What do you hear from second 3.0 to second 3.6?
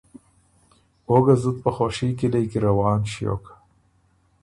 ݭیوک۔